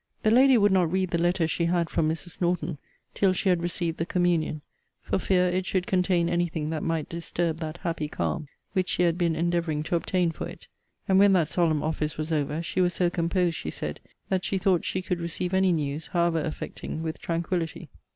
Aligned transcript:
The 0.23 0.31
lady 0.31 0.57
would 0.57 0.71
not 0.71 0.91
read 0.91 1.11
the 1.11 1.19
letter 1.19 1.47
she 1.47 1.65
had 1.65 1.87
from 1.87 2.09
Mrs. 2.09 2.41
Norton 2.41 2.79
till 3.13 3.33
she 3.33 3.49
had 3.49 3.61
received 3.61 3.99
the 3.99 4.05
Communion, 4.07 4.63
for 5.03 5.19
fear 5.19 5.45
it 5.49 5.67
should 5.67 5.85
contain 5.85 6.27
any 6.27 6.47
thing 6.47 6.71
that 6.71 6.81
might 6.81 7.07
disturb 7.07 7.57
that 7.59 7.77
happy 7.83 8.07
calm, 8.07 8.47
which 8.73 8.89
she 8.89 9.03
had 9.03 9.15
been 9.15 9.35
endeavouring 9.35 9.83
to 9.83 9.95
obtain 9.95 10.31
for 10.31 10.47
it. 10.47 10.67
And 11.07 11.19
when 11.19 11.33
that 11.33 11.49
solemn 11.49 11.83
office 11.83 12.17
was 12.17 12.31
over, 12.31 12.63
she 12.63 12.81
was 12.81 12.95
so 12.95 13.11
composed, 13.11 13.55
she 13.57 13.69
said, 13.69 13.99
that 14.29 14.43
she 14.43 14.57
thought 14.57 14.85
she 14.85 15.03
could 15.03 15.19
receive 15.21 15.53
any 15.53 15.71
news, 15.71 16.07
however 16.07 16.41
affecting, 16.41 17.03
with 17.03 17.19
tranquillity. 17.19 17.91